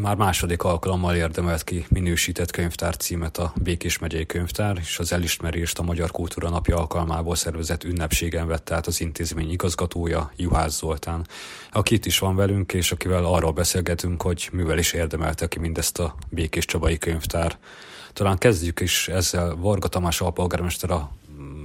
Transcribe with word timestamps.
Már 0.00 0.16
második 0.16 0.62
alkalommal 0.62 1.14
érdemelt 1.14 1.64
ki 1.64 1.86
minősített 1.88 2.50
könyvtár 2.50 2.96
címet 2.96 3.38
a 3.38 3.52
Békés 3.62 3.98
megyei 3.98 4.26
könyvtár, 4.26 4.76
és 4.80 4.98
az 4.98 5.12
elismerést 5.12 5.78
a 5.78 5.82
Magyar 5.82 6.10
Kultúra 6.10 6.48
Napja 6.48 6.76
alkalmából 6.76 7.34
szervezett 7.34 7.84
ünnepségen 7.84 8.46
vette 8.46 8.74
át 8.74 8.86
az 8.86 9.00
intézmény 9.00 9.50
igazgatója, 9.50 10.32
Juhász 10.36 10.78
Zoltán, 10.78 11.26
aki 11.72 11.94
itt 11.94 12.06
is 12.06 12.18
van 12.18 12.36
velünk, 12.36 12.72
és 12.72 12.92
akivel 12.92 13.24
arról 13.24 13.52
beszélgetünk, 13.52 14.22
hogy 14.22 14.48
mivel 14.52 14.78
is 14.78 14.92
érdemelte 14.92 15.48
ki 15.48 15.58
mindezt 15.58 15.98
a 15.98 16.14
Békés 16.28 16.64
Csabai 16.64 16.98
könyvtár. 16.98 17.58
Talán 18.12 18.38
kezdjük 18.38 18.80
is 18.80 19.08
ezzel. 19.08 19.56
Varga 19.56 19.88
Tamás 19.88 20.20
alpolgármester 20.20 20.90
a 20.90 21.10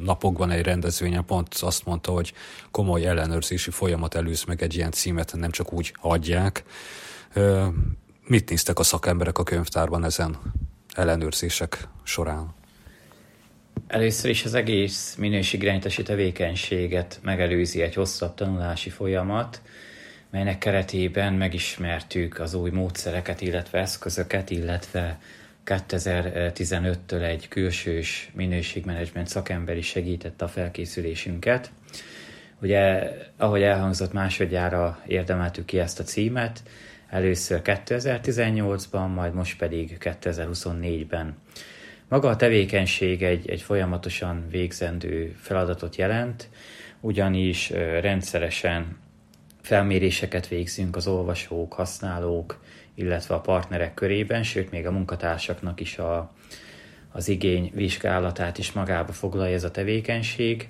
napokban 0.04 0.52
egy 0.52 0.64
rendezvényen 0.64 1.26
pont 1.26 1.54
azt 1.54 1.86
mondta, 1.86 2.12
hogy 2.12 2.34
komoly 2.72 3.06
ellenőrzési 3.06 3.72
folyamat 3.72 4.16
előz 4.16 4.44
meg 4.44 4.62
egy 4.62 4.76
ilyen 4.76 4.92
címet, 4.92 5.34
nem 5.36 5.52
csak 5.52 5.74
úgy 5.74 5.94
adják. 6.02 6.64
Mit 8.28 8.50
néztek 8.50 8.80
a 8.80 8.84
szakemberek 8.84 9.38
a 9.38 9.44
könyvtárban 9.44 10.04
ezen 10.04 10.38
ellenőrzések 10.94 11.88
során? 12.04 12.54
Először 13.88 14.30
is 14.30 14.46
az 14.46 14.54
egész 14.54 15.16
minőségrendítési 15.16 16.04
tevékenységet 16.04 17.20
megelőzi 17.24 17.82
egy 17.82 17.94
hosszabb 17.94 18.36
tanulási 18.36 18.90
folyamat, 18.90 19.62
melynek 20.32 20.58
keretében 20.58 21.34
megismertük 21.34 22.40
az 22.40 22.54
új 22.54 22.70
módszereket, 22.70 23.42
illetve 23.42 23.80
eszközöket, 23.80 24.50
illetve 24.50 25.20
2015-től 25.66 27.22
egy 27.22 27.48
külsős 27.48 28.32
minőségmenedzsment 28.34 29.28
szakember 29.28 29.78
is 29.78 29.88
segítette 29.88 30.46
a 30.46 30.48
felkészülésünket. 30.48 31.72
Ugye, 32.62 33.12
ahogy 33.38 33.62
elhangzott, 33.62 34.14
másodjára 34.14 35.04
érdemeltük 35.08 35.66
ki 35.66 35.80
ezt 35.80 36.00
a 36.00 36.04
címet, 36.04 36.64
először 37.10 37.62
2018-ban, 37.64 39.14
majd 39.14 39.34
most 39.34 39.58
pedig 39.58 39.98
2024-ben. 40.00 41.38
Maga 42.10 42.30
a 42.30 42.36
tevékenység 42.36 43.24
egy, 43.24 43.50
egy 43.50 43.62
folyamatosan 43.62 44.46
végzendő 44.50 45.36
feladatot 45.40 45.96
jelent, 45.96 46.50
ugyanis 47.00 47.70
rendszeresen 48.02 48.98
felméréseket 49.62 50.48
végzünk 50.48 50.96
az 50.96 51.08
olvasók, 51.08 51.74
használók, 51.74 52.62
illetve 52.96 53.36
a 53.36 53.40
partnerek 53.40 53.94
körében, 53.94 54.44
sőt 54.44 54.72
még 54.72 54.86
a 54.86 54.92
munkatársaknak 54.92 55.80
is 55.80 55.98
a, 55.98 56.34
az 57.12 57.28
igény 57.28 57.72
vizsgálatát 57.74 58.58
is 58.58 58.72
magába 58.72 59.12
foglalja 59.12 59.56
ez 59.56 59.64
a 59.64 59.72
tevékenység, 59.72 60.70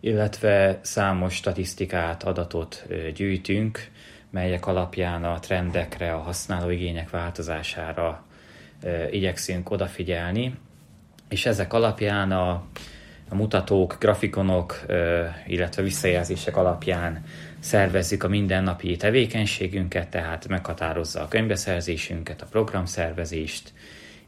illetve 0.00 0.78
számos 0.82 1.34
statisztikát, 1.34 2.22
adatot 2.22 2.86
gyűjtünk, 3.14 3.90
melyek 4.30 4.66
alapján 4.66 5.24
a 5.24 5.38
trendekre, 5.38 6.12
a 6.12 6.18
használóigények 6.18 7.10
változására 7.10 8.24
igyekszünk 9.10 9.70
odafigyelni, 9.70 10.54
és 11.28 11.46
ezek 11.46 11.72
alapján 11.72 12.32
a, 12.32 12.50
a 13.28 13.34
mutatók, 13.34 13.96
grafikonok, 14.00 14.80
illetve 15.46 15.82
visszajelzések 15.82 16.56
alapján 16.56 17.24
szervezzük 17.58 18.22
a 18.22 18.28
mindennapi 18.28 18.96
tevékenységünket, 18.96 20.08
tehát 20.08 20.48
meghatározza 20.48 21.22
a 21.22 21.28
könyvbeszerzésünket, 21.28 22.42
a 22.42 22.46
programszervezést, 22.50 23.72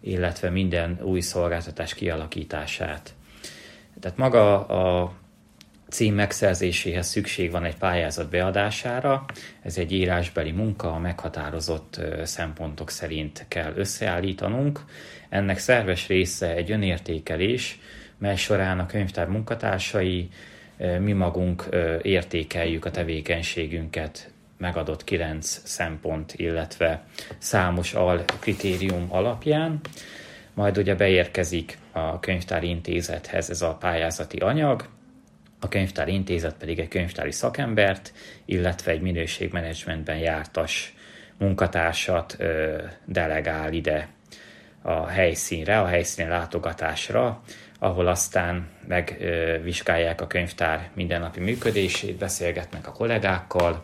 illetve 0.00 0.50
minden 0.50 0.98
új 1.02 1.20
szolgáltatás 1.20 1.94
kialakítását. 1.94 3.14
Tehát 4.00 4.16
maga 4.18 4.66
a 4.66 5.12
cím 5.90 6.14
megszerzéséhez 6.14 7.06
szükség 7.06 7.50
van 7.50 7.64
egy 7.64 7.76
pályázat 7.76 8.30
beadására, 8.30 9.24
ez 9.62 9.78
egy 9.78 9.92
írásbeli 9.92 10.50
munka, 10.50 10.92
a 10.92 10.98
meghatározott 10.98 12.00
szempontok 12.22 12.90
szerint 12.90 13.44
kell 13.48 13.72
összeállítanunk. 13.76 14.80
Ennek 15.28 15.58
szerves 15.58 16.08
része 16.08 16.54
egy 16.54 16.70
önértékelés, 16.70 17.78
mely 18.18 18.36
során 18.36 18.78
a 18.78 18.86
könyvtár 18.86 19.28
munkatársai 19.28 20.28
mi 20.98 21.12
magunk 21.12 21.68
értékeljük 22.02 22.84
a 22.84 22.90
tevékenységünket 22.90 24.30
megadott 24.58 25.04
kilenc 25.04 25.60
szempont, 25.64 26.34
illetve 26.36 27.04
számos 27.38 27.94
al 27.94 28.24
kritérium 28.40 29.06
alapján. 29.08 29.80
Majd 30.54 30.78
ugye 30.78 30.94
beérkezik 30.94 31.78
a 31.92 32.20
könyvtári 32.20 32.68
intézethez 32.68 33.50
ez 33.50 33.62
a 33.62 33.74
pályázati 33.74 34.36
anyag, 34.36 34.88
a 35.60 35.68
könyvtári 35.68 36.12
intézet 36.12 36.54
pedig 36.54 36.78
egy 36.78 36.88
könyvtári 36.88 37.32
szakembert, 37.32 38.12
illetve 38.44 38.92
egy 38.92 39.00
minőségmenedzsmentben 39.00 40.18
jártas 40.18 40.94
munkatársat 41.38 42.36
delegál 43.04 43.72
ide 43.72 44.08
a 44.82 45.06
helyszínre, 45.06 45.80
a 45.80 45.86
helyszín 45.86 46.28
látogatásra, 46.28 47.42
ahol 47.78 48.06
aztán 48.06 48.68
megvizsgálják 48.88 50.20
a 50.20 50.26
könyvtár 50.26 50.90
mindennapi 50.94 51.40
működését, 51.40 52.16
beszélgetnek 52.16 52.86
a 52.86 52.92
kollégákkal, 52.92 53.82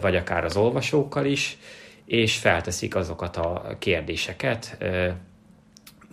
vagy 0.00 0.16
akár 0.16 0.44
az 0.44 0.56
olvasókkal 0.56 1.24
is, 1.24 1.58
és 2.04 2.36
felteszik 2.36 2.94
azokat 2.94 3.36
a 3.36 3.76
kérdéseket, 3.78 4.78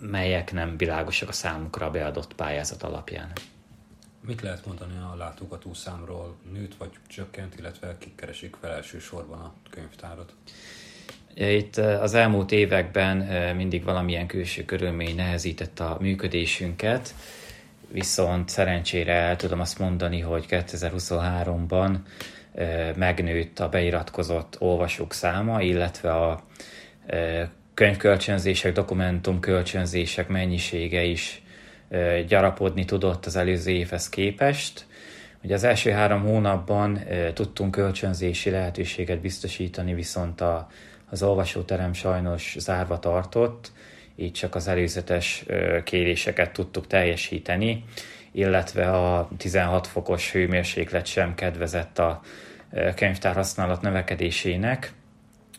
melyek 0.00 0.52
nem 0.52 0.76
világosak 0.76 1.28
a 1.28 1.32
számukra 1.32 1.90
beadott 1.90 2.34
pályázat 2.34 2.82
alapján. 2.82 3.32
Mit 4.26 4.40
lehet 4.40 4.66
mondani 4.66 4.96
a 5.12 5.16
látogató 5.16 5.74
számról? 5.74 6.36
Nőtt 6.52 6.74
vagy 6.74 6.90
csökkent, 7.06 7.54
illetve 7.58 7.96
kik 7.98 8.14
keresik 8.14 8.56
fel 8.60 8.72
elsősorban 8.72 9.40
a 9.40 9.54
könyvtárat? 9.70 10.34
Itt 11.34 11.76
az 11.76 12.14
elmúlt 12.14 12.52
években 12.52 13.16
mindig 13.56 13.84
valamilyen 13.84 14.26
külső 14.26 14.64
körülmény 14.64 15.14
nehezített 15.14 15.80
a 15.80 15.96
működésünket, 16.00 17.14
viszont 17.88 18.48
szerencsére 18.48 19.12
el 19.12 19.36
tudom 19.36 19.60
azt 19.60 19.78
mondani, 19.78 20.20
hogy 20.20 20.46
2023-ban 20.48 21.96
megnőtt 22.96 23.58
a 23.58 23.68
beiratkozott 23.68 24.56
olvasók 24.58 25.12
száma, 25.12 25.62
illetve 25.62 26.12
a 26.12 26.42
könyvkölcsönzések, 27.74 28.72
dokumentumkölcsönzések 28.72 30.28
mennyisége 30.28 31.02
is 31.02 31.42
gyarapodni 32.26 32.84
tudott 32.84 33.26
az 33.26 33.36
előző 33.36 33.70
évhez 33.70 34.08
képest. 34.08 34.86
Ugye 35.42 35.54
az 35.54 35.64
első 35.64 35.90
három 35.90 36.22
hónapban 36.22 37.00
tudtunk 37.34 37.70
kölcsönzési 37.70 38.50
lehetőséget 38.50 39.20
biztosítani, 39.20 39.94
viszont 39.94 40.40
a 40.40 40.68
az 41.10 41.22
olvasóterem 41.22 41.92
sajnos 41.92 42.56
zárva 42.58 42.98
tartott, 42.98 43.72
így 44.16 44.32
csak 44.32 44.54
az 44.54 44.68
előzetes 44.68 45.44
kéréseket 45.84 46.52
tudtuk 46.52 46.86
teljesíteni, 46.86 47.84
illetve 48.32 48.90
a 48.90 49.28
16 49.36 49.86
fokos 49.86 50.32
hőmérséklet 50.32 51.06
sem 51.06 51.34
kedvezett 51.34 51.98
a 51.98 52.20
könyvtár 52.94 53.34
használat 53.34 53.82
növekedésének, 53.82 54.92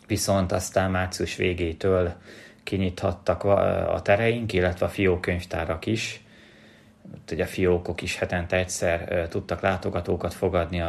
viszont 0.06 0.52
aztán 0.52 0.90
március 0.90 1.36
végétől 1.36 2.14
kinyithattak 2.62 3.44
a 3.44 4.00
tereink, 4.02 4.52
illetve 4.52 4.86
a 4.86 4.88
fiókönyvtárak 4.88 5.86
is. 5.86 6.20
Ugye 7.32 7.42
a 7.42 7.46
fiókok 7.46 8.02
is 8.02 8.16
hetente 8.16 8.56
egyszer 8.56 9.26
tudtak 9.28 9.60
látogatókat 9.60 10.34
fogadni 10.34 10.82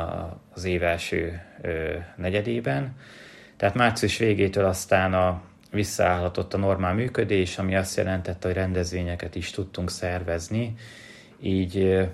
az 0.53 0.63
év 0.63 0.84
első 0.84 1.41
negyedében, 2.16 2.95
tehát 3.57 3.75
március 3.75 4.17
végétől 4.17 4.66
aztán 4.66 5.13
a, 5.13 5.41
visszaállhatott 5.72 6.53
a 6.53 6.57
normál 6.57 6.94
működés, 6.94 7.57
ami 7.57 7.75
azt 7.75 7.97
jelentette, 7.97 8.47
hogy 8.47 8.55
rendezvényeket 8.55 9.35
is 9.35 9.51
tudtunk 9.51 9.90
szervezni, 9.90 10.76
így 11.41 12.08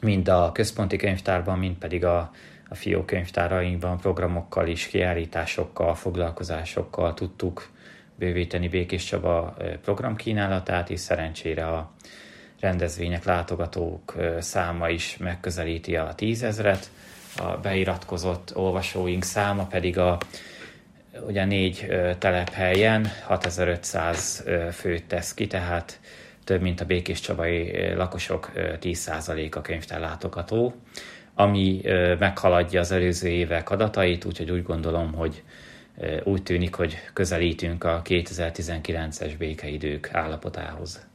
mind 0.00 0.28
a 0.28 0.52
központi 0.52 0.96
könyvtárban, 0.96 1.58
mind 1.58 1.76
pedig 1.76 2.04
a, 2.04 2.30
a 2.68 2.74
fió 2.74 3.04
könyvtárainkban 3.04 3.98
programokkal 3.98 4.66
is, 4.66 4.86
kiállításokkal, 4.86 5.94
foglalkozásokkal 5.94 7.14
tudtuk 7.14 7.68
bővíteni 8.18 8.68
Békés 8.68 9.04
Csaba 9.04 9.56
programkínálatát, 9.82 10.90
és 10.90 11.00
szerencsére 11.00 11.66
a 11.66 11.92
rendezvények, 12.60 13.24
látogatók 13.24 14.14
száma 14.38 14.88
is 14.88 15.16
megközelíti 15.16 15.96
a 15.96 16.12
tízezret, 16.14 16.90
a 17.36 17.56
beiratkozott 17.56 18.56
olvasóink 18.56 19.22
száma 19.22 19.66
pedig 19.66 19.98
a 19.98 20.18
ugye 21.26 21.44
négy 21.44 21.86
telephelyen 22.18 23.10
6500 23.26 24.44
főt 24.72 25.04
tesz 25.04 25.34
ki, 25.34 25.46
tehát 25.46 26.00
több 26.44 26.60
mint 26.60 26.80
a 26.80 26.84
Békés 26.84 27.20
Csabai 27.20 27.92
lakosok 27.94 28.50
10%-a 28.56 29.60
könyvtár 29.60 30.00
látogató, 30.00 30.74
ami 31.34 31.80
meghaladja 32.18 32.80
az 32.80 32.92
előző 32.92 33.28
évek 33.28 33.70
adatait, 33.70 34.24
úgyhogy 34.24 34.50
úgy 34.50 34.62
gondolom, 34.62 35.14
hogy 35.14 35.42
úgy 36.24 36.42
tűnik, 36.42 36.74
hogy 36.74 36.96
közelítünk 37.12 37.84
a 37.84 38.02
2019-es 38.04 39.34
békeidők 39.38 40.10
állapotához. 40.12 41.06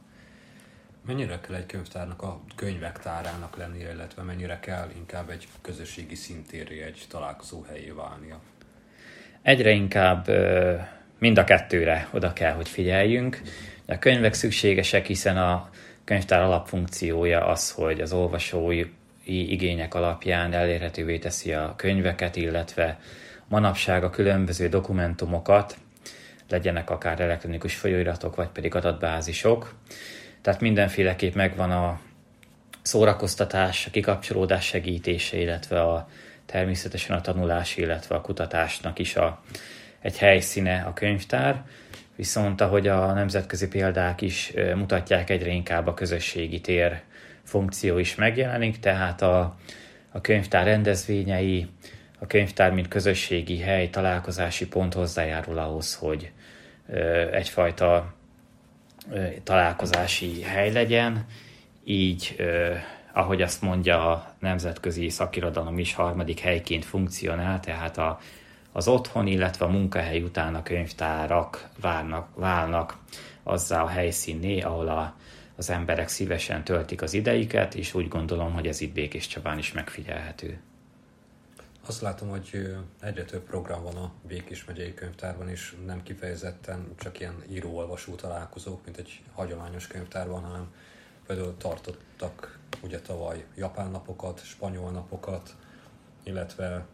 Mennyire 1.06 1.40
kell 1.40 1.56
egy 1.56 1.66
könyvtárnak 1.66 2.22
a 2.22 2.40
könyvek 2.56 2.98
tárának 2.98 3.56
lennie, 3.56 3.92
illetve 3.92 4.22
mennyire 4.22 4.60
kell 4.60 4.90
inkább 4.96 5.30
egy 5.30 5.48
közösségi 5.62 6.14
szintéré, 6.14 6.82
egy 6.82 7.04
találkozó 7.08 7.62
helyé 7.62 7.90
válnia? 7.90 8.40
egyre 9.44 9.70
inkább 9.70 10.28
mind 11.18 11.38
a 11.38 11.44
kettőre 11.44 12.08
oda 12.12 12.32
kell, 12.32 12.52
hogy 12.52 12.68
figyeljünk. 12.68 13.40
A 13.86 13.98
könyvek 13.98 14.34
szükségesek, 14.34 15.06
hiszen 15.06 15.36
a 15.36 15.70
könyvtár 16.04 16.40
alapfunkciója 16.40 17.46
az, 17.46 17.70
hogy 17.70 18.00
az 18.00 18.12
olvasói 18.12 18.84
igények 19.24 19.94
alapján 19.94 20.52
elérhetővé 20.52 21.18
teszi 21.18 21.52
a 21.52 21.74
könyveket, 21.76 22.36
illetve 22.36 23.00
manapság 23.48 24.04
a 24.04 24.10
különböző 24.10 24.68
dokumentumokat, 24.68 25.76
legyenek 26.48 26.90
akár 26.90 27.20
elektronikus 27.20 27.74
folyóiratok, 27.74 28.36
vagy 28.36 28.48
pedig 28.48 28.74
adatbázisok. 28.74 29.74
Tehát 30.40 30.60
mindenféleképp 30.60 31.34
megvan 31.34 31.70
a 31.70 32.00
szórakoztatás, 32.82 33.86
a 33.86 33.90
kikapcsolódás 33.90 34.64
segítése, 34.64 35.36
illetve 35.36 35.80
a 35.80 36.08
természetesen 36.46 37.16
a 37.16 37.20
tanulás, 37.20 37.76
illetve 37.76 38.14
a 38.14 38.20
kutatásnak 38.20 38.98
is 38.98 39.16
a, 39.16 39.42
egy 40.00 40.18
helyszíne 40.18 40.84
a 40.86 40.92
könyvtár. 40.92 41.64
Viszont 42.16 42.60
ahogy 42.60 42.88
a 42.88 43.12
nemzetközi 43.12 43.68
példák 43.68 44.20
is 44.20 44.52
mutatják, 44.74 45.30
egyre 45.30 45.50
inkább 45.50 45.86
a 45.86 45.94
közösségi 45.94 46.60
tér 46.60 47.02
funkció 47.42 47.98
is 47.98 48.14
megjelenik, 48.14 48.78
tehát 48.78 49.22
a, 49.22 49.56
a 50.10 50.20
könyvtár 50.20 50.64
rendezvényei, 50.64 51.68
a 52.18 52.26
könyvtár, 52.26 52.72
mint 52.72 52.88
közösségi 52.88 53.58
hely, 53.58 53.90
találkozási 53.90 54.68
pont 54.68 54.94
hozzájárul 54.94 55.58
ahhoz, 55.58 55.94
hogy 55.94 56.30
egyfajta 57.32 58.14
találkozási 59.42 60.42
hely 60.42 60.72
legyen, 60.72 61.26
így, 61.84 62.36
ahogy 63.12 63.42
azt 63.42 63.62
mondja 63.62 64.10
a 64.10 64.34
nemzetközi 64.38 65.08
szakirodalom 65.08 65.78
is, 65.78 65.94
harmadik 65.94 66.40
helyként 66.40 66.84
funkcionál, 66.84 67.60
tehát 67.60 67.98
a, 67.98 68.20
az 68.72 68.88
otthon, 68.88 69.26
illetve 69.26 69.64
a 69.64 69.68
munkahely 69.68 70.22
után 70.22 70.54
a 70.54 70.62
könyvtárak 70.62 71.68
várnak, 71.80 72.28
válnak 72.34 72.96
azzá 73.42 73.82
a 73.82 73.88
helyszínné, 73.88 74.60
ahol 74.60 74.88
a, 74.88 75.14
az 75.56 75.70
emberek 75.70 76.08
szívesen 76.08 76.64
töltik 76.64 77.02
az 77.02 77.14
ideiket, 77.14 77.74
és 77.74 77.94
úgy 77.94 78.08
gondolom, 78.08 78.52
hogy 78.52 78.66
ez 78.66 78.80
itt 78.80 78.92
Békés 78.92 79.26
Csabán 79.26 79.58
is 79.58 79.72
megfigyelhető. 79.72 80.60
Azt 81.86 82.00
látom, 82.00 82.28
hogy 82.28 82.76
egyre 83.00 83.24
több 83.24 83.42
program 83.42 83.82
van 83.82 83.96
a 83.96 84.12
Békés 84.26 84.64
megyei 84.64 84.94
könyvtárban, 84.94 85.48
és 85.48 85.76
nem 85.86 86.02
kifejezetten 86.02 86.94
csak 86.98 87.20
ilyen 87.20 87.42
író-olvasó 87.50 88.14
találkozók, 88.14 88.84
mint 88.84 88.96
egy 88.96 89.22
hagyományos 89.32 89.86
könyvtárban, 89.86 90.42
hanem 90.42 90.72
például 91.26 91.56
tartottak 91.56 92.58
ugye 92.82 93.00
tavaly 93.00 93.44
japán 93.56 93.90
napokat, 93.90 94.44
spanyol 94.44 94.90
napokat, 94.90 95.54
illetve 96.22 96.86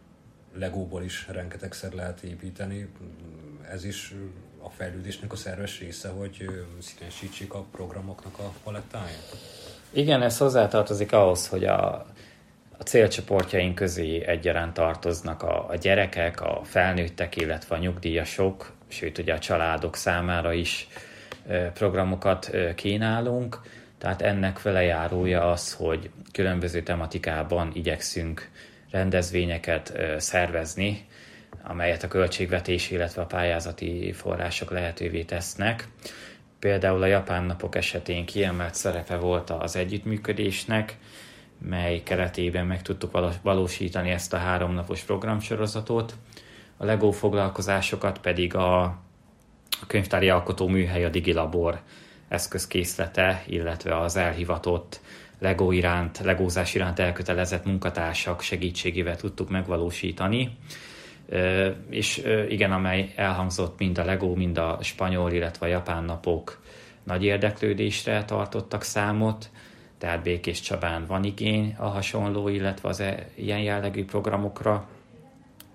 legóból 0.53 1.03
is 1.03 1.27
rengetegszer 1.27 1.93
lehet 1.93 2.21
építeni. 2.21 2.91
Ez 3.69 3.83
is 3.83 4.15
a 4.61 4.69
fejlődésnek 4.69 5.31
a 5.31 5.35
szerves 5.35 5.79
része, 5.79 6.09
hogy 6.09 6.65
színesítsék 6.79 7.53
a 7.53 7.65
programoknak 7.71 8.39
a 8.39 8.53
palettáját? 8.63 9.35
Igen, 9.91 10.21
ez 10.21 10.37
hozzátartozik 10.37 11.11
ahhoz, 11.11 11.47
hogy 11.47 11.65
a 11.65 12.05
a 12.81 12.83
célcsoportjaink 12.83 13.75
közé 13.75 14.23
egyaránt 14.25 14.73
tartoznak 14.73 15.43
a, 15.43 15.69
a 15.69 15.75
gyerekek, 15.75 16.41
a 16.41 16.61
felnőttek, 16.63 17.35
illetve 17.35 17.75
a 17.75 17.79
nyugdíjasok, 17.79 18.73
sőt 18.87 19.17
ugye 19.17 19.33
a 19.33 19.39
családok 19.39 19.95
számára 19.95 20.53
is 20.53 20.87
programokat 21.73 22.51
kínálunk, 22.75 23.61
tehát 23.97 24.21
ennek 24.21 24.57
felejárója 24.57 25.51
az, 25.51 25.73
hogy 25.73 26.09
különböző 26.31 26.83
tematikában 26.83 27.71
igyekszünk 27.73 28.49
rendezvényeket 28.91 29.93
szervezni, 30.17 31.07
amelyet 31.63 32.03
a 32.03 32.07
költségvetés, 32.07 32.91
illetve 32.91 33.21
a 33.21 33.25
pályázati 33.25 34.11
források 34.11 34.71
lehetővé 34.71 35.23
tesznek. 35.23 35.87
Például 36.59 37.01
a 37.01 37.05
Japán 37.05 37.43
napok 37.43 37.75
esetén 37.75 38.25
kiemelt 38.25 38.75
szerepe 38.75 39.15
volt 39.15 39.49
az 39.49 39.75
együttműködésnek, 39.75 40.97
mely 41.69 42.03
keretében 42.03 42.65
meg 42.65 42.81
tudtuk 42.81 43.39
valósítani 43.41 44.09
ezt 44.09 44.33
a 44.33 44.37
háromnapos 44.37 45.01
programsorozatot. 45.01 46.15
A 46.77 46.85
LEGO 46.85 47.11
foglalkozásokat 47.11 48.19
pedig 48.19 48.55
a, 48.55 48.83
a 48.83 49.85
könyvtári 49.87 50.29
alkotó 50.29 50.67
műhely 50.67 51.05
a 51.05 51.09
Digilabor 51.09 51.79
eszközkészlete, 52.27 53.43
illetve 53.47 53.97
az 53.97 54.15
elhivatott 54.15 54.99
LEGO 55.39 55.71
iránt, 55.71 56.19
legózás 56.19 56.75
iránt 56.75 56.99
elkötelezett 56.99 57.65
munkatársak 57.65 58.41
segítségével 58.41 59.15
tudtuk 59.15 59.49
megvalósítani. 59.49 60.57
És 61.89 62.21
igen, 62.49 62.71
amely 62.71 63.13
elhangzott 63.15 63.79
mind 63.79 63.97
a 63.97 64.05
LEGO, 64.05 64.35
mind 64.35 64.57
a 64.57 64.77
spanyol, 64.81 65.31
illetve 65.31 65.65
a 65.65 65.69
japán 65.69 66.03
napok 66.03 66.61
nagy 67.03 67.23
érdeklődésre 67.23 68.25
tartottak 68.25 68.83
számot 68.83 69.49
tehát 70.01 70.23
Békés 70.23 70.61
Csabán 70.61 71.05
van 71.05 71.23
igény 71.23 71.75
a 71.77 71.87
hasonló, 71.87 72.47
illetve 72.47 72.89
az 72.89 72.99
e, 72.99 73.29
ilyen 73.35 73.59
jellegű 73.59 74.05
programokra, 74.05 74.87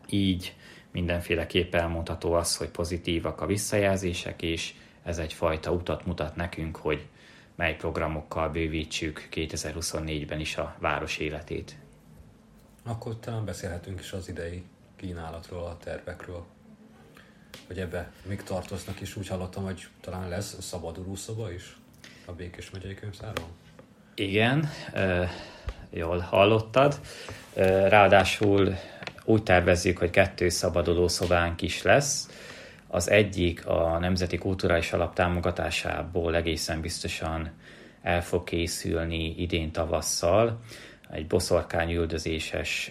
így 0.08 0.54
mindenféleképp 0.90 1.74
elmondható 1.74 2.32
az, 2.32 2.56
hogy 2.56 2.68
pozitívak 2.68 3.40
a 3.40 3.46
visszajelzések, 3.46 4.42
és 4.42 4.74
ez 5.02 5.18
egyfajta 5.18 5.72
utat 5.72 6.06
mutat 6.06 6.36
nekünk, 6.36 6.76
hogy 6.76 7.06
mely 7.54 7.76
programokkal 7.76 8.48
bővítsük 8.48 9.28
2024-ben 9.32 10.40
is 10.40 10.56
a 10.56 10.76
város 10.78 11.18
életét. 11.18 11.76
Akkor 12.82 13.16
talán 13.18 13.44
beszélhetünk 13.44 14.00
is 14.00 14.12
az 14.12 14.28
idei 14.28 14.64
kínálatról, 14.96 15.64
a 15.64 15.76
tervekről, 15.76 16.44
hogy 17.66 17.78
ebbe 17.78 18.12
még 18.28 18.42
tartoznak 18.42 19.00
is. 19.00 19.16
Úgy 19.16 19.28
hallottam, 19.28 19.64
hogy 19.64 19.86
talán 20.00 20.28
lesz 20.28 20.56
szabaduló 20.60 21.14
szoba 21.14 21.52
is 21.52 21.76
a 22.24 22.32
Békés 22.32 22.70
megyei 22.70 22.94
könyvtárban. 22.94 23.64
Igen, 24.18 24.70
jól 25.90 26.18
hallottad. 26.18 27.00
Ráadásul 27.88 28.74
úgy 29.24 29.42
tervezzük, 29.42 29.98
hogy 29.98 30.10
kettő 30.10 30.48
szabaduló 30.48 31.08
szobánk 31.08 31.62
is 31.62 31.82
lesz. 31.82 32.28
Az 32.88 33.10
egyik 33.10 33.66
a 33.66 33.98
Nemzeti 33.98 34.38
Kulturális 34.38 34.92
Alap 34.92 35.14
támogatásából 35.14 36.36
egészen 36.36 36.80
biztosan 36.80 37.50
el 38.02 38.22
fog 38.22 38.44
készülni 38.44 39.34
idén 39.38 39.72
tavasszal. 39.72 40.60
Egy 41.10 41.26
boszorkány 41.26 41.92
üldözéses 41.92 42.90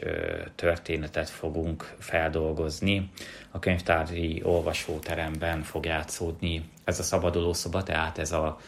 történetet 0.55 1.29
fogunk 1.29 1.95
feldolgozni. 1.99 3.11
A 3.51 3.59
könyvtári 3.59 4.41
olvasóteremben 4.43 5.61
fog 5.61 5.85
játszódni 5.85 6.69
ez 6.83 6.99
a 6.99 7.03
szabaduló 7.03 7.53
szoba, 7.53 7.83
tehát 7.83 8.17
ez 8.17 8.31
a 8.31 8.59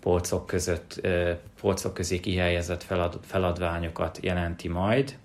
polcok 0.00 0.46
között, 0.46 1.08
polcok 1.60 1.94
közé 1.94 2.20
kihelyezett 2.20 2.82
felad, 2.82 3.18
feladványokat 3.26 4.18
jelenti 4.22 4.68
majd, 4.68 5.18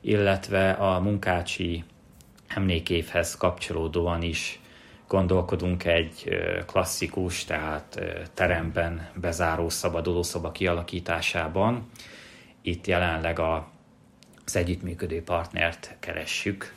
illetve 0.00 0.70
a 0.70 1.00
munkácsi 1.00 1.84
emlékévhez 2.48 3.36
kapcsolódóan 3.36 4.22
is 4.22 4.60
gondolkodunk 5.08 5.84
egy 5.84 6.28
klasszikus, 6.66 7.44
tehát 7.44 8.00
teremben 8.34 9.08
bezáró 9.14 9.68
szabadulószoba 9.68 10.52
kialakításában. 10.52 11.90
Itt 12.62 12.86
jelenleg 12.86 13.38
a, 13.38 13.68
az 14.44 14.56
együttműködő 14.56 15.22
partnert 15.22 15.96
keressük, 16.00 16.74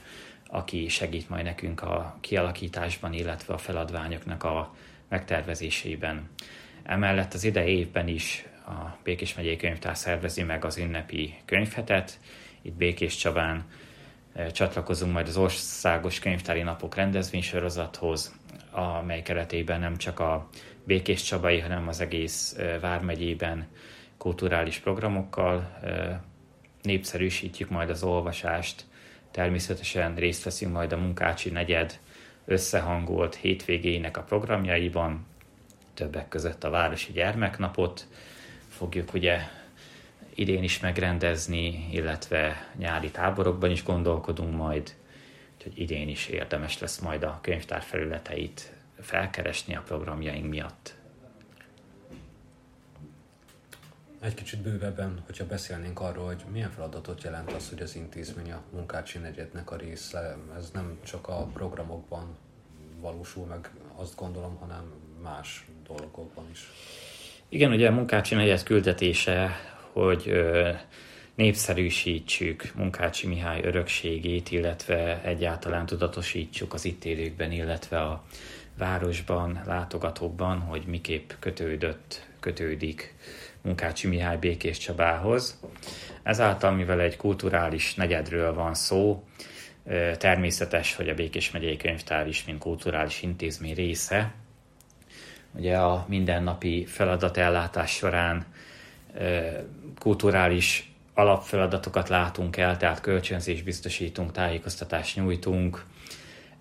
aki 0.48 0.88
segít 0.88 1.30
majd 1.30 1.44
nekünk 1.44 1.82
a 1.82 2.18
kialakításban, 2.20 3.14
illetve 3.14 3.54
a 3.54 3.58
feladványoknak 3.58 4.44
a 4.44 4.76
megtervezésében. 5.10 6.30
Emellett 6.90 7.34
az 7.34 7.44
idei 7.44 7.78
évben 7.78 8.08
is 8.08 8.46
a 8.66 8.98
Békés 9.04 9.36
megyei 9.36 9.56
könyvtár 9.56 9.98
szervezi 9.98 10.44
meg 10.44 10.66
az 10.66 10.78
ünnepi 10.78 11.34
könyvhetet. 11.46 12.20
Itt 12.62 12.74
Békés 12.74 13.16
Csabán 13.16 13.66
eh, 14.34 14.52
csatlakozunk 14.52 15.14
majd 15.14 15.28
az 15.28 15.38
Országos 15.38 16.20
Könyvtári 16.20 16.62
Napok 16.62 16.96
rendezvénysorozathoz, 16.96 18.36
amely 18.72 19.22
keretében 19.22 19.80
nem 19.80 19.98
csak 19.98 20.20
a 20.20 20.50
Békés 20.84 21.24
Csabai, 21.24 21.60
hanem 21.60 21.88
az 21.88 22.00
egész 22.00 22.56
eh, 22.58 22.80
Vármegyében 22.80 23.68
kulturális 24.18 24.78
programokkal 24.78 25.80
eh, 25.84 26.18
népszerűsítjük 26.82 27.70
majd 27.70 27.90
az 27.90 28.04
olvasást. 28.04 28.86
Természetesen 29.32 30.16
részt 30.16 30.44
veszünk 30.44 30.74
majd 30.74 30.92
a 30.92 30.98
Munkácsi 30.98 31.50
negyed 31.50 32.00
összehangolt 32.46 33.36
hétvégének 33.36 34.18
a 34.18 34.24
programjaiban, 34.24 35.28
többek 36.00 36.28
között 36.28 36.64
a 36.64 36.70
Városi 36.70 37.12
Gyermeknapot 37.12 38.08
fogjuk 38.68 39.14
ugye 39.14 39.40
idén 40.34 40.64
is 40.64 40.80
megrendezni, 40.80 41.88
illetve 41.92 42.70
nyári 42.76 43.12
táborokban 43.12 43.72
is 43.72 43.84
gondolkodunk 43.84 44.56
majd, 44.56 44.96
úgyhogy 45.56 45.80
idén 45.80 46.08
is 46.08 46.28
érdemes 46.28 46.80
lesz 46.80 47.00
majd 47.00 47.24
a 47.24 47.40
könyvtár 47.42 47.82
felületeit 47.82 48.74
felkeresni 49.00 49.76
a 49.76 49.82
programjaink 49.82 50.50
miatt. 50.50 50.96
Egy 54.20 54.34
kicsit 54.34 54.62
bővebben, 54.62 55.24
hogyha 55.26 55.46
beszélnénk 55.46 56.00
arról, 56.00 56.26
hogy 56.26 56.44
milyen 56.52 56.72
feladatot 56.72 57.24
jelent 57.24 57.52
az, 57.52 57.70
hogy 57.70 57.82
az 57.82 57.96
intézmény 57.96 58.52
a 58.52 58.62
munkácsi 58.72 59.18
negyednek 59.18 59.72
a 59.72 59.76
része, 59.76 60.38
ez 60.58 60.70
nem 60.74 61.00
csak 61.04 61.28
a 61.28 61.46
programokban 61.54 62.38
valósul 63.00 63.46
meg, 63.46 63.72
azt 63.96 64.16
gondolom, 64.16 64.56
hanem 64.56 64.94
más 65.22 65.68
dolgokban 65.98 66.46
is. 66.52 66.60
Igen, 67.50 67.72
ugye 67.72 67.88
a 67.88 67.92
Munkácsi 67.92 68.36
negyed 68.36 68.64
küldetése, 68.64 69.60
hogy 69.92 70.32
népszerűsítsük 71.36 72.72
Munkácsi 72.76 73.28
Mihály 73.28 73.62
örökségét, 73.64 74.52
illetve 74.52 75.22
egyáltalán 75.24 75.86
tudatosítsuk 75.86 76.74
az 76.74 76.86
itt 76.86 77.06
élőkben, 77.06 77.52
illetve 77.52 78.02
a 78.02 78.24
városban, 78.78 79.62
látogatókban, 79.66 80.60
hogy 80.60 80.84
miképp 80.88 81.32
kötődött, 81.40 82.28
kötődik 82.40 83.16
Munkácsi 83.62 84.08
Mihály 84.08 84.38
Békés 84.38 84.78
Csabához. 84.78 85.60
Ezáltal, 86.24 86.72
mivel 86.72 87.00
egy 87.00 87.18
kulturális 87.18 87.96
negyedről 87.96 88.54
van 88.54 88.74
szó, 88.74 89.24
természetes, 90.18 90.96
hogy 90.96 91.10
a 91.10 91.14
Békés 91.14 91.52
megyei 91.52 91.78
könyvtár 91.78 92.28
is, 92.28 92.46
mint 92.46 92.60
kulturális 92.60 93.22
intézmény 93.22 93.74
része. 93.74 94.34
Ugye 95.52 95.78
a 95.78 96.06
mindennapi 96.08 96.86
feladatellátás 96.86 97.92
során 97.92 98.46
kulturális 100.00 100.94
alapfeladatokat 101.14 102.10
látunk 102.10 102.58
el, 102.58 102.78
tehát 102.78 103.02
kölcsönzés 103.02 103.62
biztosítunk, 103.62 104.32
tájékoztatást 104.32 105.16
nyújtunk, 105.16 105.86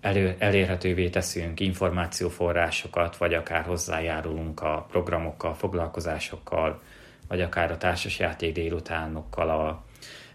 elő, 0.01 0.35
elérhetővé 0.37 1.09
teszünk 1.09 1.59
információforrásokat, 1.59 3.17
vagy 3.17 3.33
akár 3.33 3.63
hozzájárulunk 3.63 4.61
a 4.61 4.85
programokkal, 4.89 5.53
foglalkozásokkal, 5.53 6.81
vagy 7.27 7.41
akár 7.41 7.71
a 7.71 7.77
társasjáték 7.77 8.53
délutánokkal 8.53 9.49
a 9.49 9.83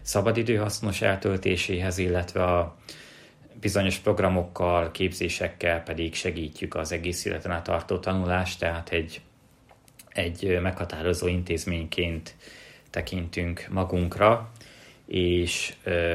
szabadidő 0.01 0.55
hasznos 0.55 1.01
eltöltéséhez, 1.01 1.97
illetve 1.97 2.43
a 2.43 2.75
bizonyos 3.65 3.97
programokkal, 3.97 4.91
képzésekkel 4.91 5.83
pedig 5.83 6.15
segítjük 6.15 6.75
az 6.75 6.91
egész 6.91 7.25
életen 7.25 7.51
át 7.51 7.63
tartó 7.63 7.97
tanulást, 7.97 8.59
tehát 8.59 8.89
egy, 8.89 9.21
egy 10.09 10.59
meghatározó 10.61 11.27
intézményként 11.27 12.35
tekintünk 12.89 13.67
magunkra, 13.69 14.51
és 15.07 15.73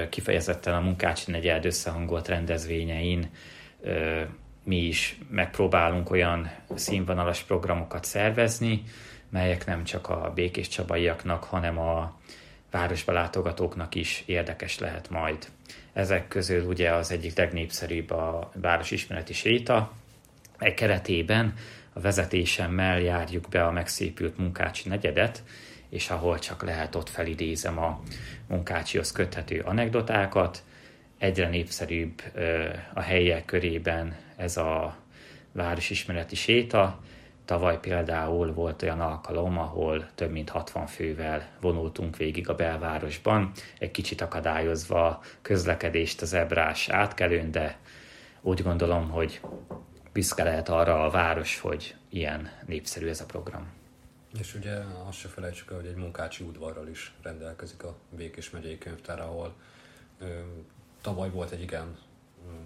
kifejezetten 0.09 0.75
a 0.75 0.81
Munkácsi 0.81 1.31
negyed 1.31 1.65
összehangolt 1.65 2.29
rendezvényein 2.29 3.31
mi 4.65 4.77
is 4.77 5.19
megpróbálunk 5.31 6.11
olyan 6.11 6.51
színvonalas 6.75 7.43
programokat 7.43 8.05
szervezni, 8.05 8.83
melyek 9.31 9.67
nem 9.67 9.85
csak 9.85 10.09
a 10.09 10.33
békés 10.35 10.69
csabaiaknak, 10.69 11.45
hanem 11.45 11.79
a 11.79 12.19
városba 12.71 13.13
látogatóknak 13.13 13.95
is 13.95 14.23
érdekes 14.27 14.79
lehet 14.79 15.11
majd. 15.11 15.47
Ezek 15.93 16.29
közül 16.29 16.65
ugye 16.65 16.93
az 16.93 17.13
egyik 17.13 17.37
legnépszerűbb 17.37 18.11
a 18.11 18.51
városismereti 18.55 19.33
séta. 19.33 19.93
Egy 20.59 20.75
keretében 20.75 21.55
a 21.93 22.01
vezetésemmel 22.01 23.01
járjuk 23.01 23.49
be 23.49 23.65
a 23.65 23.71
megszépült 23.71 24.39
Munkácsi 24.39 24.89
negyedet, 24.89 25.43
és 25.89 26.11
ahol 26.11 26.39
csak 26.39 26.63
lehet, 26.63 26.95
ott 26.95 27.09
felidézem 27.09 27.79
a 27.79 28.01
Munkácsihoz 28.47 29.13
köthető 29.13 29.61
anekdotákat. 29.61 30.63
Egyre 31.19 31.49
népszerűbb 31.49 32.23
a 32.95 33.01
helyiek 33.01 33.45
körében 33.45 34.17
ez 34.37 34.57
a 34.57 34.97
városismereti 35.53 36.35
séta, 36.35 37.01
Tavaly 37.51 37.81
például 37.81 38.53
volt 38.53 38.83
olyan 38.83 39.01
alkalom, 39.01 39.59
ahol 39.59 40.09
több 40.15 40.31
mint 40.31 40.51
60 40.51 40.87
fővel 40.87 41.49
vonultunk 41.61 42.17
végig 42.17 42.49
a 42.49 42.55
belvárosban, 42.55 43.53
egy 43.79 43.91
kicsit 43.91 44.21
akadályozva 44.21 45.07
a 45.07 45.21
közlekedést 45.43 46.23
az 46.23 46.33
ebrás 46.33 46.89
átkelőn, 46.89 47.51
de 47.51 47.79
úgy 48.41 48.63
gondolom, 48.63 49.09
hogy 49.09 49.41
büszke 50.13 50.45
lehet 50.45 50.69
arra 50.69 51.05
a 51.05 51.11
város, 51.11 51.61
hogy 51.61 51.97
ilyen 52.09 52.51
népszerű 52.67 53.09
ez 53.09 53.21
a 53.21 53.27
program. 53.27 53.73
És 54.39 54.55
ugye 54.55 54.75
azt 55.09 55.19
se 55.19 55.29
felejtsük 55.29 55.71
el, 55.71 55.77
hogy 55.77 55.87
egy 55.87 55.97
munkácsi 55.97 56.45
udvarral 56.45 56.89
is 56.89 57.15
rendelkezik 57.23 57.85
a 57.85 57.97
Békés 58.17 58.51
megyei 58.51 58.79
könyvtár, 58.79 59.21
ahol 59.21 59.55
ö, 60.19 60.27
tavaly 61.01 61.31
volt 61.31 61.51
egy 61.51 61.63
igen 61.63 61.99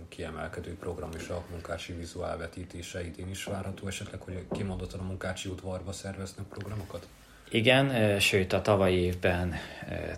kiemelkedő 0.08 0.76
program 0.76 1.10
is 1.16 1.28
a 1.28 1.44
munkácsi 1.50 1.92
vizuál 1.92 2.36
vetítése 2.36 3.06
idén 3.06 3.28
is 3.28 3.44
várható 3.44 3.86
esetleg, 3.86 4.20
hogy 4.20 4.46
kimondottan 4.52 5.00
a 5.00 5.04
munkácsi 5.04 5.48
udvarba 5.48 5.92
szerveznek 5.92 6.46
programokat? 6.46 7.06
Igen, 7.50 8.18
sőt 8.20 8.52
a 8.52 8.62
tavalyi 8.62 8.96
évben 8.96 9.54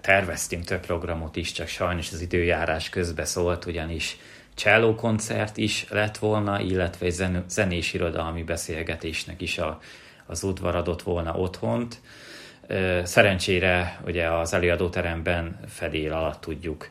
terveztünk 0.01 0.65
több 0.65 0.81
programot 0.81 1.37
is, 1.37 1.53
csak 1.53 1.67
sajnos 1.67 2.13
az 2.13 2.21
időjárás 2.21 2.89
közbe 2.89 3.25
szólt, 3.25 3.65
ugyanis 3.65 4.17
cselló 4.55 4.95
koncert 4.95 5.57
is 5.57 5.87
lett 5.89 6.19
volna, 6.19 6.61
illetve 6.61 7.07
egy 7.07 7.43
zenés 7.49 7.95
irodalmi 7.95 8.43
beszélgetésnek 8.43 9.41
is 9.41 9.59
a, 9.59 9.81
az 10.27 10.43
udvar 10.43 10.75
adott 10.75 11.03
volna 11.03 11.35
otthont. 11.35 12.01
Szerencsére 13.03 14.01
ugye 14.05 14.31
az 14.31 14.53
előadóteremben 14.53 15.61
fedél 15.69 16.13
alatt 16.13 16.41
tudjuk 16.41 16.91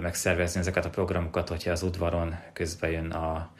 megszervezni 0.00 0.60
ezeket 0.60 0.84
a 0.84 0.90
programokat, 0.90 1.48
hogyha 1.48 1.70
az 1.70 1.82
udvaron 1.82 2.38
közben 2.52 2.90
jön 2.90 3.10
a, 3.10 3.50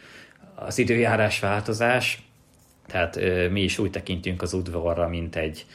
az 0.54 0.78
időjárás 0.78 1.40
változás. 1.40 2.22
Tehát 2.86 3.20
mi 3.50 3.62
is 3.62 3.78
úgy 3.78 3.90
tekintünk 3.90 4.42
az 4.42 4.52
udvarra, 4.52 5.08
mint 5.08 5.36
egy, 5.36 5.66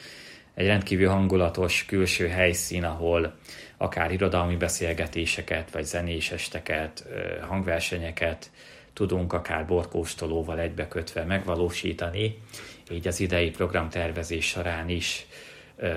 egy 0.54 0.66
rendkívül 0.66 1.08
hangulatos 1.08 1.84
külső 1.84 2.28
helyszín, 2.28 2.84
ahol 2.84 3.34
akár 3.76 4.12
irodalmi 4.12 4.56
beszélgetéseket, 4.56 5.70
vagy 5.70 5.84
zenés 5.84 6.30
esteket, 6.30 7.06
hangversenyeket 7.40 8.50
tudunk 8.92 9.32
akár 9.32 9.66
borkóstolóval 9.66 10.60
egybekötve 10.60 11.24
megvalósítani. 11.24 12.42
Így 12.90 13.06
az 13.06 13.20
idei 13.20 13.50
programtervezés 13.50 14.46
során 14.46 14.88
is 14.88 15.26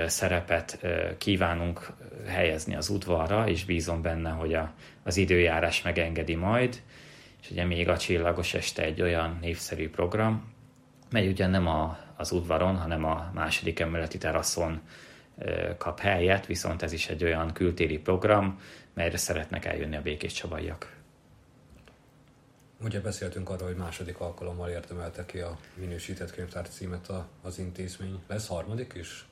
szerepet 0.08 0.86
kívánunk 1.18 1.92
helyezni 2.28 2.76
az 2.76 2.90
udvarra, 2.90 3.48
és 3.48 3.66
bízom 3.66 4.02
benne, 4.02 4.30
hogy 4.30 4.54
a, 4.54 4.74
az 5.04 5.18
időjárás 5.18 5.82
megengedi 5.82 6.36
majd. 6.36 6.82
És 7.42 7.52
ugye 7.52 7.66
még 7.66 7.90
a 7.90 7.98
Csillagos 7.98 8.54
Este 8.54 8.84
egy 8.84 9.02
olyan 9.02 9.38
népszerű 9.42 9.90
program, 9.90 10.54
mely 11.12 11.28
ugye 11.28 11.48
nem 11.48 11.68
a, 11.68 11.98
az 12.18 12.32
udvaron, 12.32 12.78
hanem 12.78 13.04
a 13.04 13.32
második 13.34 13.80
emeleti 13.80 14.18
teraszon 14.18 14.82
kap 15.78 16.00
helyet, 16.00 16.46
viszont 16.46 16.82
ez 16.82 16.92
is 16.92 17.08
egy 17.08 17.24
olyan 17.24 17.54
kültéri 17.54 17.98
program, 17.98 18.60
melyre 18.94 19.18
szeretnek 19.18 19.66
eljönni 19.66 19.96
a 19.96 20.02
békés 20.02 20.34
csabaiak. 20.34 20.98
Ugye 22.84 23.02
beszéltünk 23.02 23.50
arról, 23.50 23.68
hogy 23.68 23.78
második 23.78 24.20
alkalommal 24.20 24.70
érdemelte 24.70 25.26
ki 25.26 25.40
a 25.40 25.58
minősített 25.74 26.32
könyvtár 26.32 26.68
címet 26.70 27.12
az 27.42 27.60
intézmény. 27.60 28.20
Lesz 28.28 28.48
harmadik 28.48 28.94
is? 28.94 29.29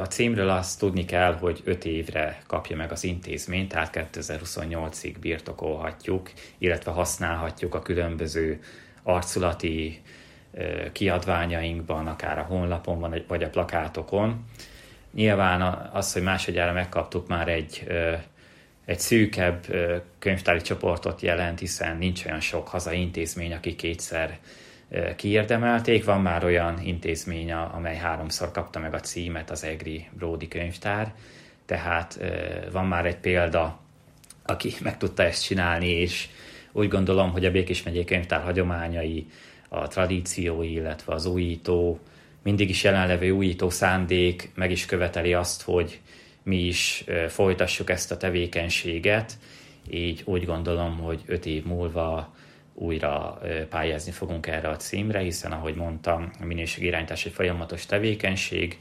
A 0.00 0.04
címről 0.04 0.48
azt 0.48 0.78
tudni 0.78 1.04
kell, 1.04 1.32
hogy 1.32 1.60
5 1.64 1.84
évre 1.84 2.38
kapja 2.46 2.76
meg 2.76 2.92
az 2.92 3.04
intézmény, 3.04 3.68
tehát 3.68 4.08
2028-ig 4.12 5.14
birtokolhatjuk, 5.20 6.30
illetve 6.58 6.90
használhatjuk 6.90 7.74
a 7.74 7.82
különböző 7.82 8.60
arculati 9.02 10.02
kiadványainkban, 10.92 12.06
akár 12.06 12.38
a 12.38 12.42
honlapon 12.42 13.22
vagy 13.28 13.42
a 13.42 13.48
plakátokon. 13.48 14.44
Nyilván 15.14 15.62
az, 15.92 16.12
hogy 16.12 16.22
másodjára 16.22 16.72
megkaptuk 16.72 17.28
már 17.28 17.48
egy, 17.48 17.86
egy 18.84 19.00
szűkebb 19.00 19.66
könyvtári 20.18 20.60
csoportot 20.60 21.20
jelent, 21.20 21.58
hiszen 21.58 21.96
nincs 21.96 22.24
olyan 22.24 22.40
sok 22.40 22.68
hazai 22.68 23.00
intézmény, 23.00 23.52
aki 23.52 23.76
kétszer 23.76 24.38
kiérdemelték. 25.16 26.04
Van 26.04 26.22
már 26.22 26.44
olyan 26.44 26.80
intézmény, 26.82 27.52
amely 27.52 27.96
háromszor 27.96 28.50
kapta 28.50 28.78
meg 28.78 28.94
a 28.94 29.00
címet, 29.00 29.50
az 29.50 29.64
EGRI 29.64 30.08
Bródi 30.12 30.48
könyvtár, 30.48 31.14
tehát 31.66 32.20
van 32.72 32.86
már 32.86 33.06
egy 33.06 33.16
példa, 33.16 33.80
aki 34.42 34.72
meg 34.80 34.96
tudta 34.96 35.22
ezt 35.22 35.44
csinálni, 35.44 35.88
és 35.88 36.28
úgy 36.72 36.88
gondolom, 36.88 37.30
hogy 37.30 37.44
a 37.44 37.50
Békés 37.50 37.82
megyei 37.82 38.04
könyvtár 38.04 38.42
hagyományai, 38.42 39.26
a 39.68 39.88
tradíciói, 39.88 40.72
illetve 40.72 41.12
az 41.12 41.26
újító, 41.26 41.98
mindig 42.42 42.68
is 42.68 42.84
jelenlevő 42.84 43.30
újító 43.30 43.70
szándék 43.70 44.50
meg 44.54 44.70
is 44.70 44.86
követeli 44.86 45.34
azt, 45.34 45.62
hogy 45.62 46.00
mi 46.42 46.56
is 46.56 47.04
folytassuk 47.28 47.90
ezt 47.90 48.12
a 48.12 48.16
tevékenységet, 48.16 49.38
így 49.90 50.22
úgy 50.24 50.44
gondolom, 50.44 50.98
hogy 50.98 51.20
öt 51.26 51.46
év 51.46 51.64
múlva 51.64 52.34
újra 52.78 53.40
pályázni 53.68 54.12
fogunk 54.12 54.46
erre 54.46 54.68
a 54.68 54.76
címre, 54.76 55.18
hiszen 55.18 55.52
ahogy 55.52 55.74
mondtam, 55.74 56.30
a 56.40 56.44
minőségirányítás 56.44 57.26
egy 57.26 57.32
folyamatos 57.32 57.86
tevékenység, 57.86 58.78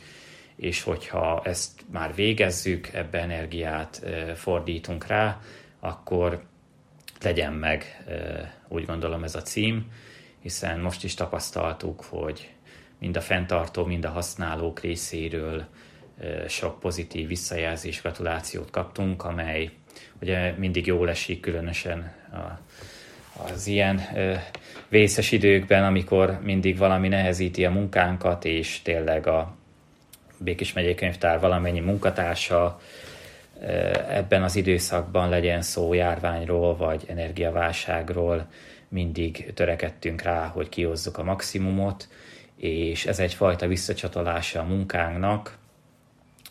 és 0.56 0.84
hogyha 0.84 1.42
ezt 1.44 1.82
már 1.92 2.16
végezzük, 2.16 2.89
ebbe 2.94 3.22
energiát 3.22 4.06
fordítunk 4.36 5.08
rá, 5.08 5.39
akkor 5.80 6.44
legyen 7.22 7.54
meg, 7.54 8.04
úgy 8.68 8.86
gondolom 8.86 9.24
ez 9.24 9.36
a 9.36 9.42
cím, 9.42 9.92
hiszen 10.42 10.80
most 10.80 11.04
is 11.04 11.13
tapasztaltuk, 11.13 12.04
hogy 12.04 12.51
mind 13.00 13.18
a 13.18 13.22
fenntartó, 13.22 13.86
mind 13.86 14.06
a 14.06 14.10
használók 14.10 14.80
részéről 14.80 15.66
sok 16.48 16.80
pozitív 16.80 17.27
visszajelzés, 17.27 18.01
gratulációt 18.01 18.70
kaptunk, 18.70 19.24
amely 19.24 19.70
ugye 20.22 20.51
mindig 20.58 20.86
jól 20.86 21.10
esik, 21.10 21.39
különösen 21.39 22.13
a 22.32 22.60
az 23.53 23.67
ilyen 23.67 24.01
ö, 24.15 24.34
vészes 24.89 25.32
időkben, 25.32 25.84
amikor 25.84 26.39
mindig 26.44 26.77
valami 26.77 27.08
nehezíti 27.08 27.65
a 27.65 27.72
munkánkat, 27.72 28.46
és 28.46 28.82
tényleg 28.82 29.27
a 29.27 29.56
Békés 30.38 30.74
megyei 30.74 30.96
könyvtár 30.96 31.39
valamennyi 31.39 31.79
munkatársa 31.79 32.79
ebben 34.10 34.44
az 34.44 34.56
időszakban 34.56 35.29
legyen 35.29 35.62
szó 35.62 35.94
járványról 35.94 36.75
vagy 36.75 37.03
energiaválságról, 37.08 38.48
mindig 38.88 39.53
törekedtünk 39.53 40.22
rá, 40.22 40.46
hogy 40.46 40.70
kihozzuk 40.70 41.17
a 41.17 41.24
maximumot, 41.24 42.08
és 42.56 43.06
ez 43.06 43.20
egyfajta 43.20 43.67
visszacsatolása 43.67 44.60
a 44.60 44.63
munkánknak, 44.63 45.58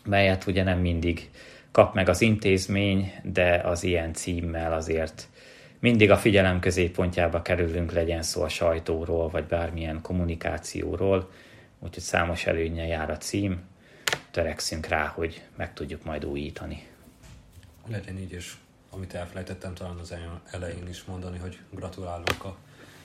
melyet 0.03 0.47
ugye 0.47 0.63
nem 0.63 0.79
mindig 0.79 1.29
kap 1.71 1.93
meg 1.93 2.09
az 2.09 2.21
intézmény, 2.21 3.13
de 3.23 3.61
az 3.65 3.83
ilyen 3.83 4.13
címmel 4.13 4.73
azért 4.73 5.27
mindig 5.79 6.11
a 6.11 6.17
figyelem 6.17 6.59
középpontjába 6.59 7.41
kerülünk, 7.41 7.91
legyen 7.91 8.21
szó 8.21 8.41
a 8.41 8.49
sajtóról, 8.49 9.29
vagy 9.29 9.45
bármilyen 9.45 10.01
kommunikációról, 10.01 11.31
úgyhogy 11.79 12.03
számos 12.03 12.45
előnye 12.45 12.85
jár 12.85 13.09
a 13.09 13.17
cím, 13.17 13.61
törekszünk 14.31 14.85
rá, 14.85 15.07
hogy 15.07 15.43
meg 15.55 15.73
tudjuk 15.73 16.03
majd 16.03 16.25
újítani. 16.25 16.87
Legyen 17.87 18.17
így, 18.17 18.31
és 18.31 18.53
amit 18.89 19.13
elfelejtettem 19.13 19.73
talán 19.73 19.97
az 19.97 20.15
elején 20.51 20.87
is 20.87 21.03
mondani, 21.03 21.37
hogy 21.37 21.59
gratulálunk 21.71 22.43
a 22.43 22.57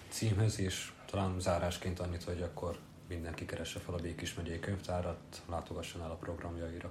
címhez, 0.08 0.60
és 0.60 0.90
talán 1.10 1.40
zárásként 1.40 2.00
annyit, 2.00 2.22
hogy 2.22 2.42
akkor 2.42 2.78
mindenki 3.08 3.46
keresse 3.46 3.78
fel 3.78 3.94
a 3.94 3.98
Békés 3.98 4.34
megyei 4.34 4.60
könyvtárat, 4.60 5.42
látogasson 5.50 6.02
el 6.02 6.10
a 6.10 6.14
programjaira. 6.14 6.90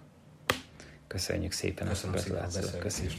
Köszönjük 1.08 1.52
szépen 1.52 1.88
Köszönöm 1.88 2.16
a 2.16 2.20
gratulációt. 2.20 2.78
Köszönjük. 2.78 3.14